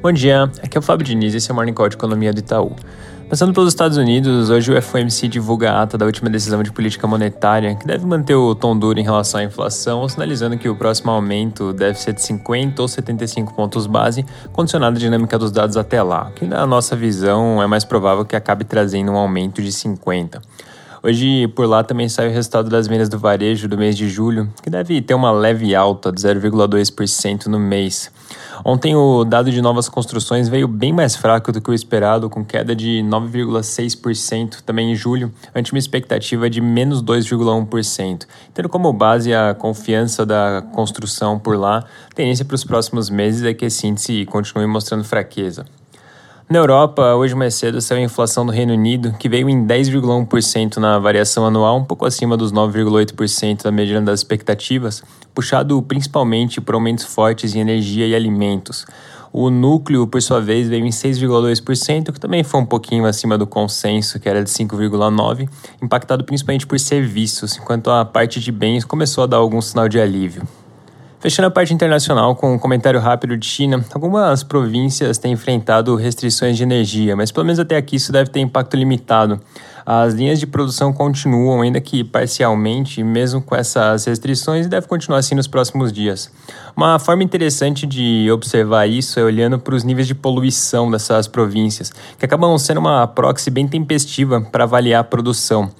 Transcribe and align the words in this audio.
Bom 0.00 0.12
dia, 0.12 0.44
aqui 0.62 0.76
é 0.76 0.78
o 0.78 0.82
Fábio 0.82 1.04
Diniz 1.04 1.34
e 1.34 1.38
esse 1.38 1.50
é 1.50 1.52
o 1.52 1.56
Morning 1.56 1.72
Call 1.72 1.88
de 1.88 1.96
Economia 1.96 2.32
do 2.32 2.38
Itaú. 2.38 2.70
Passando 3.28 3.52
pelos 3.52 3.72
Estados 3.72 3.98
Unidos, 3.98 4.48
hoje 4.48 4.72
o 4.72 4.80
FOMC 4.80 5.26
divulga 5.26 5.72
a 5.72 5.82
ata 5.82 5.98
da 5.98 6.06
última 6.06 6.30
decisão 6.30 6.62
de 6.62 6.70
política 6.70 7.04
monetária, 7.08 7.74
que 7.74 7.84
deve 7.84 8.06
manter 8.06 8.36
o 8.36 8.54
tom 8.54 8.78
duro 8.78 9.00
em 9.00 9.02
relação 9.02 9.40
à 9.40 9.42
inflação, 9.42 10.08
sinalizando 10.08 10.56
que 10.56 10.68
o 10.68 10.76
próximo 10.76 11.10
aumento 11.10 11.72
deve 11.72 11.98
ser 11.98 12.12
de 12.12 12.22
50 12.22 12.80
ou 12.80 12.86
75 12.86 13.52
pontos 13.54 13.88
base, 13.88 14.24
condicionado 14.52 14.96
à 14.96 15.00
dinâmica 15.00 15.36
dos 15.36 15.50
dados 15.50 15.76
até 15.76 16.00
lá, 16.00 16.30
que 16.32 16.46
na 16.46 16.64
nossa 16.64 16.94
visão 16.94 17.60
é 17.60 17.66
mais 17.66 17.84
provável 17.84 18.24
que 18.24 18.36
acabe 18.36 18.64
trazendo 18.64 19.10
um 19.10 19.16
aumento 19.16 19.60
de 19.60 19.72
50. 19.72 20.40
Hoje, 21.02 21.46
por 21.48 21.66
lá, 21.66 21.84
também 21.84 22.08
sai 22.08 22.28
o 22.28 22.32
resultado 22.32 22.68
das 22.68 22.88
vendas 22.88 23.08
do 23.08 23.18
varejo 23.18 23.68
do 23.68 23.78
mês 23.78 23.96
de 23.96 24.08
julho, 24.08 24.52
que 24.62 24.68
deve 24.68 25.00
ter 25.00 25.14
uma 25.14 25.30
leve 25.30 25.74
alta 25.74 26.10
de 26.10 26.20
0,2% 26.20 27.46
no 27.46 27.58
mês. 27.58 28.10
Ontem 28.64 28.96
o 28.96 29.24
dado 29.24 29.50
de 29.50 29.62
novas 29.62 29.88
construções 29.88 30.48
veio 30.48 30.66
bem 30.66 30.92
mais 30.92 31.14
fraco 31.14 31.52
do 31.52 31.60
que 31.60 31.70
o 31.70 31.74
esperado, 31.74 32.28
com 32.28 32.44
queda 32.44 32.74
de 32.74 33.00
9,6% 33.04 34.62
também 34.62 34.90
em 34.90 34.96
julho, 34.96 35.32
ante 35.54 35.72
uma 35.72 35.78
expectativa 35.78 36.50
de 36.50 36.60
menos 36.60 37.02
2,1%. 37.02 38.26
Tendo 38.52 38.68
como 38.68 38.92
base 38.92 39.32
a 39.32 39.54
confiança 39.54 40.26
da 40.26 40.62
construção 40.72 41.38
por 41.38 41.56
lá, 41.56 41.84
a 42.10 42.14
tendência 42.14 42.44
para 42.44 42.56
os 42.56 42.64
próximos 42.64 43.08
meses 43.08 43.44
é 43.44 43.54
que 43.54 43.66
esse 43.66 43.86
índice 43.86 44.26
continue 44.26 44.66
mostrando 44.66 45.04
fraqueza. 45.04 45.64
Na 46.50 46.60
Europa, 46.60 47.14
hoje 47.14 47.34
mais 47.34 47.56
cedo 47.56 47.78
saiu 47.78 48.00
a 48.00 48.04
inflação 48.04 48.46
do 48.46 48.50
Reino 48.50 48.72
Unido, 48.72 49.12
que 49.18 49.28
veio 49.28 49.50
em 49.50 49.66
10,1% 49.66 50.78
na 50.78 50.98
variação 50.98 51.44
anual, 51.44 51.76
um 51.76 51.84
pouco 51.84 52.06
acima 52.06 52.38
dos 52.38 52.50
9,8% 52.50 53.64
da 53.64 53.70
mediana 53.70 54.06
das 54.06 54.20
expectativas, 54.20 55.02
puxado 55.34 55.82
principalmente 55.82 56.58
por 56.58 56.74
aumentos 56.74 57.04
fortes 57.04 57.54
em 57.54 57.60
energia 57.60 58.06
e 58.06 58.14
alimentos. 58.14 58.86
O 59.30 59.50
núcleo, 59.50 60.06
por 60.06 60.22
sua 60.22 60.40
vez, 60.40 60.70
veio 60.70 60.86
em 60.86 60.88
6,2%, 60.88 62.12
que 62.12 62.18
também 62.18 62.42
foi 62.42 62.60
um 62.60 62.66
pouquinho 62.66 63.04
acima 63.04 63.36
do 63.36 63.46
consenso, 63.46 64.18
que 64.18 64.26
era 64.26 64.42
de 64.42 64.48
5,9%, 64.48 65.46
impactado 65.82 66.24
principalmente 66.24 66.66
por 66.66 66.80
serviços, 66.80 67.58
enquanto 67.58 67.90
a 67.90 68.06
parte 68.06 68.40
de 68.40 68.50
bens 68.50 68.86
começou 68.86 69.24
a 69.24 69.26
dar 69.26 69.36
algum 69.36 69.60
sinal 69.60 69.86
de 69.86 70.00
alívio. 70.00 70.44
Fechando 71.20 71.48
a 71.48 71.50
parte 71.50 71.74
internacional 71.74 72.36
com 72.36 72.54
um 72.54 72.58
comentário 72.58 73.00
rápido 73.00 73.36
de 73.36 73.44
China, 73.44 73.84
algumas 73.92 74.44
províncias 74.44 75.18
têm 75.18 75.32
enfrentado 75.32 75.96
restrições 75.96 76.56
de 76.56 76.62
energia, 76.62 77.16
mas 77.16 77.32
pelo 77.32 77.44
menos 77.44 77.58
até 77.58 77.76
aqui 77.76 77.96
isso 77.96 78.12
deve 78.12 78.30
ter 78.30 78.38
impacto 78.38 78.76
limitado. 78.76 79.40
As 79.90 80.12
linhas 80.12 80.38
de 80.38 80.46
produção 80.46 80.92
continuam, 80.92 81.62
ainda 81.62 81.80
que 81.80 82.04
parcialmente, 82.04 83.02
mesmo 83.02 83.40
com 83.40 83.56
essas 83.56 84.04
restrições, 84.04 84.66
e 84.66 84.68
deve 84.68 84.86
continuar 84.86 85.20
assim 85.20 85.34
nos 85.34 85.46
próximos 85.46 85.90
dias. 85.90 86.30
Uma 86.76 86.98
forma 86.98 87.22
interessante 87.22 87.86
de 87.86 88.30
observar 88.30 88.86
isso 88.86 89.18
é 89.18 89.24
olhando 89.24 89.58
para 89.58 89.74
os 89.74 89.84
níveis 89.84 90.06
de 90.06 90.14
poluição 90.14 90.90
dessas 90.90 91.26
províncias, 91.26 91.90
que 92.18 92.24
acabam 92.26 92.58
sendo 92.58 92.80
uma 92.80 93.06
proxy 93.06 93.50
bem 93.50 93.66
tempestiva 93.66 94.42
para 94.42 94.64
avaliar 94.64 95.00
a 95.00 95.04
produção. 95.04 95.70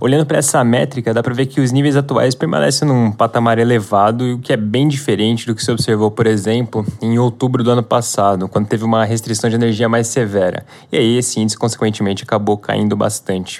Olhando 0.00 0.24
para 0.24 0.38
essa 0.38 0.62
métrica, 0.62 1.12
dá 1.12 1.20
para 1.20 1.34
ver 1.34 1.46
que 1.46 1.60
os 1.60 1.72
níveis 1.72 1.96
atuais 1.96 2.36
permanecem 2.36 2.86
num 2.86 3.10
patamar 3.10 3.58
elevado, 3.58 4.34
o 4.34 4.38
que 4.38 4.52
é 4.52 4.56
bem 4.56 4.86
diferente 4.86 5.44
do 5.44 5.56
que 5.56 5.64
se 5.64 5.72
observou, 5.72 6.12
por 6.12 6.28
exemplo, 6.28 6.86
em 7.02 7.18
outubro 7.18 7.64
do 7.64 7.70
ano 7.72 7.82
passado, 7.82 8.48
quando 8.48 8.68
teve 8.68 8.84
uma 8.84 9.04
restrição 9.04 9.50
de 9.50 9.56
energia 9.56 9.88
mais 9.88 10.06
severa. 10.06 10.64
E 10.92 10.96
aí 10.96 11.18
esse 11.18 11.40
índice, 11.40 11.58
consequentemente, 11.58 12.22
acabou 12.22 12.56
caindo 12.56 12.94
bastante. 12.94 13.55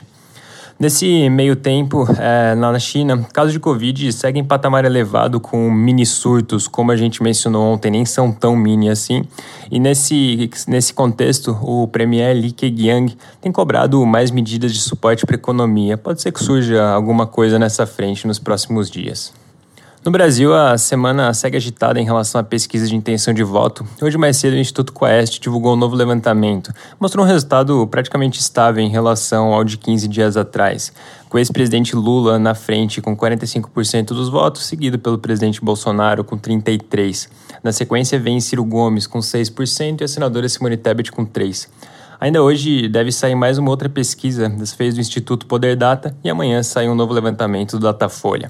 Nesse 0.78 1.30
meio 1.30 1.56
tempo, 1.56 2.06
é, 2.18 2.54
na 2.54 2.78
China, 2.78 3.26
casos 3.32 3.50
de 3.50 3.58
Covid 3.58 4.12
seguem 4.12 4.42
em 4.42 4.44
patamar 4.44 4.84
elevado 4.84 5.40
com 5.40 5.70
mini 5.70 6.04
surtos, 6.04 6.68
como 6.68 6.92
a 6.92 6.96
gente 6.96 7.22
mencionou 7.22 7.72
ontem, 7.72 7.90
nem 7.90 8.04
são 8.04 8.30
tão 8.30 8.54
mini 8.54 8.90
assim. 8.90 9.24
E 9.70 9.80
nesse, 9.80 10.50
nesse 10.68 10.92
contexto, 10.92 11.56
o 11.62 11.88
Premier 11.88 12.36
Li 12.36 12.52
Keqiang 12.52 13.16
tem 13.40 13.50
cobrado 13.50 14.04
mais 14.04 14.30
medidas 14.30 14.70
de 14.70 14.80
suporte 14.80 15.24
para 15.24 15.36
a 15.36 15.38
economia. 15.38 15.96
Pode 15.96 16.20
ser 16.20 16.30
que 16.30 16.44
surja 16.44 16.86
alguma 16.90 17.26
coisa 17.26 17.58
nessa 17.58 17.86
frente 17.86 18.26
nos 18.26 18.38
próximos 18.38 18.90
dias. 18.90 19.32
No 20.06 20.12
Brasil, 20.12 20.54
a 20.54 20.78
semana 20.78 21.34
segue 21.34 21.56
agitada 21.56 22.00
em 22.00 22.04
relação 22.04 22.40
à 22.40 22.44
pesquisa 22.44 22.86
de 22.86 22.94
intenção 22.94 23.34
de 23.34 23.42
voto. 23.42 23.84
Hoje, 24.00 24.16
mais 24.16 24.36
cedo, 24.36 24.52
o 24.52 24.56
Instituto 24.56 24.92
Quest 24.92 25.40
divulgou 25.40 25.72
um 25.72 25.76
novo 25.76 25.96
levantamento. 25.96 26.72
Mostrou 27.00 27.24
um 27.24 27.28
resultado 27.28 27.84
praticamente 27.88 28.38
estável 28.38 28.84
em 28.84 28.88
relação 28.88 29.52
ao 29.52 29.64
de 29.64 29.76
15 29.76 30.06
dias 30.06 30.36
atrás, 30.36 30.92
com 31.28 31.36
o 31.36 31.40
ex-presidente 31.40 31.96
Lula 31.96 32.38
na 32.38 32.54
frente 32.54 33.00
com 33.00 33.16
45% 33.16 34.10
dos 34.10 34.28
votos, 34.28 34.64
seguido 34.64 34.96
pelo 34.96 35.18
presidente 35.18 35.60
Bolsonaro 35.60 36.22
com 36.22 36.38
33%. 36.38 37.28
Na 37.64 37.72
sequência, 37.72 38.16
vem 38.16 38.38
Ciro 38.38 38.64
Gomes 38.64 39.08
com 39.08 39.18
6% 39.18 40.02
e 40.02 40.04
a 40.04 40.08
senadora 40.08 40.48
Simone 40.48 40.76
Tebet 40.76 41.10
com 41.10 41.26
3%. 41.26 41.66
Ainda 42.20 42.40
hoje 42.44 42.88
deve 42.88 43.10
sair 43.10 43.34
mais 43.34 43.58
uma 43.58 43.70
outra 43.70 43.88
pesquisa, 43.88 44.48
dessa 44.48 44.76
vez 44.76 44.94
do 44.94 45.00
Instituto 45.00 45.46
Poder 45.46 45.74
Data, 45.74 46.16
e 46.22 46.30
amanhã 46.30 46.62
sai 46.62 46.88
um 46.88 46.94
novo 46.94 47.12
levantamento 47.12 47.72
do 47.72 47.80
Datafolha. 47.80 48.48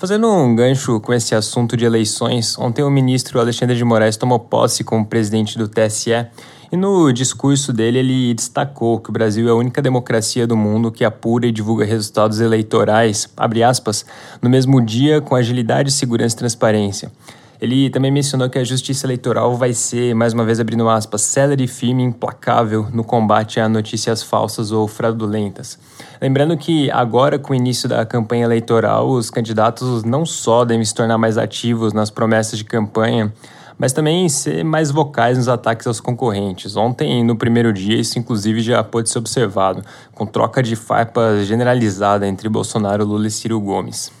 Fazendo 0.00 0.32
um 0.32 0.56
gancho 0.56 0.98
com 0.98 1.12
esse 1.12 1.34
assunto 1.34 1.76
de 1.76 1.84
eleições, 1.84 2.58
ontem 2.58 2.82
o 2.82 2.88
ministro 2.88 3.38
Alexandre 3.38 3.76
de 3.76 3.84
Moraes 3.84 4.16
tomou 4.16 4.38
posse 4.38 4.82
como 4.82 5.04
presidente 5.04 5.58
do 5.58 5.68
TSE 5.68 6.26
e 6.72 6.74
no 6.74 7.12
discurso 7.12 7.70
dele 7.70 7.98
ele 7.98 8.32
destacou 8.32 8.98
que 8.98 9.10
o 9.10 9.12
Brasil 9.12 9.46
é 9.46 9.50
a 9.50 9.54
única 9.54 9.82
democracia 9.82 10.46
do 10.46 10.56
mundo 10.56 10.90
que 10.90 11.04
apura 11.04 11.46
e 11.46 11.52
divulga 11.52 11.84
resultados 11.84 12.40
eleitorais, 12.40 13.28
aspas, 13.62 14.06
no 14.40 14.48
mesmo 14.48 14.80
dia 14.80 15.20
com 15.20 15.36
agilidade, 15.36 15.90
segurança 15.90 16.34
e 16.34 16.38
transparência. 16.38 17.12
Ele 17.60 17.90
também 17.90 18.10
mencionou 18.10 18.48
que 18.48 18.58
a 18.58 18.64
justiça 18.64 19.04
eleitoral 19.04 19.54
vai 19.54 19.74
ser, 19.74 20.14
mais 20.14 20.32
uma 20.32 20.44
vez 20.44 20.58
abrindo 20.58 20.88
aspas, 20.88 21.20
célere, 21.20 21.66
firme 21.66 22.02
e 22.02 22.06
implacável 22.06 22.88
no 22.90 23.04
combate 23.04 23.60
a 23.60 23.68
notícias 23.68 24.22
falsas 24.22 24.72
ou 24.72 24.88
fraudulentas. 24.88 25.78
Lembrando 26.22 26.56
que 26.56 26.90
agora, 26.90 27.38
com 27.38 27.52
o 27.52 27.56
início 27.56 27.86
da 27.86 28.06
campanha 28.06 28.44
eleitoral, 28.44 29.10
os 29.10 29.28
candidatos 29.28 30.04
não 30.04 30.24
só 30.24 30.64
devem 30.64 30.84
se 30.84 30.94
tornar 30.94 31.18
mais 31.18 31.36
ativos 31.36 31.92
nas 31.92 32.08
promessas 32.08 32.58
de 32.58 32.64
campanha, 32.64 33.30
mas 33.76 33.92
também 33.92 34.26
ser 34.28 34.64
mais 34.64 34.90
vocais 34.90 35.36
nos 35.36 35.48
ataques 35.48 35.86
aos 35.86 36.00
concorrentes. 36.00 36.76
Ontem, 36.76 37.22
no 37.22 37.36
primeiro 37.36 37.72
dia, 37.74 37.98
isso 37.98 38.18
inclusive 38.18 38.60
já 38.60 38.82
pôde 38.82 39.10
ser 39.10 39.18
observado, 39.18 39.82
com 40.14 40.24
troca 40.24 40.62
de 40.62 40.76
farpas 40.76 41.46
generalizada 41.46 42.26
entre 42.26 42.48
Bolsonaro, 42.48 43.04
Lula 43.04 43.26
e 43.26 43.30
Ciro 43.30 43.60
Gomes. 43.60 44.19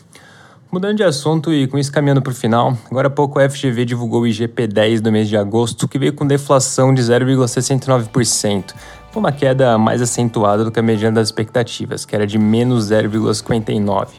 Mudando 0.72 0.98
de 0.98 1.02
assunto 1.02 1.52
e 1.52 1.66
com 1.66 1.76
isso 1.76 1.90
caminhando 1.90 2.22
para 2.22 2.30
o 2.30 2.34
final, 2.34 2.78
agora 2.88 3.08
há 3.08 3.10
pouco 3.10 3.40
a 3.40 3.50
FGV 3.50 3.84
divulgou 3.84 4.22
o 4.22 4.24
IGP-10 4.24 5.00
do 5.00 5.10
mês 5.10 5.28
de 5.28 5.36
agosto, 5.36 5.88
que 5.88 5.98
veio 5.98 6.12
com 6.12 6.24
deflação 6.24 6.94
de 6.94 7.02
0,69%. 7.02 8.72
Foi 9.10 9.20
uma 9.20 9.32
queda 9.32 9.76
mais 9.76 10.00
acentuada 10.00 10.62
do 10.62 10.70
que 10.70 10.78
a 10.78 10.82
mediana 10.82 11.16
das 11.16 11.26
expectativas, 11.26 12.04
que 12.04 12.14
era 12.14 12.24
de 12.24 12.38
menos 12.38 12.88
0,59%, 12.88 14.10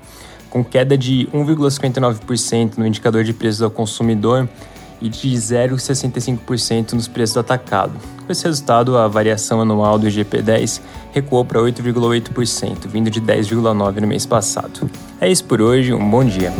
com 0.49 0.61
queda 0.61 0.97
de 0.97 1.29
1,59% 1.33 2.77
no 2.77 2.85
indicador 2.85 3.23
de 3.23 3.31
preços 3.31 3.61
ao 3.61 3.71
consumidor 3.71 4.49
e 5.01 5.07
de 5.07 5.29
0,65% 5.29 6.91
nos 6.91 7.07
preços 7.07 7.35
do 7.35 7.39
atacado. 7.39 7.93
Com 8.25 8.29
esse 8.29 8.43
resultado, 8.43 8.97
a 8.97 9.07
variação 9.07 9.61
anual 9.61 9.97
do 9.97 10.05
IGP-10 10.05 10.81
recuou 11.13 11.45
para 11.45 11.61
8,8%, 11.61 12.89
vindo 12.89 13.09
de 13.09 13.21
10,9% 13.21 14.01
no 14.01 14.07
mês 14.07 14.25
passado. 14.25 14.91
É 15.21 15.29
isso 15.29 15.45
por 15.45 15.61
hoje, 15.61 15.93
um 15.93 16.09
bom 16.09 16.25
dia. 16.25 16.51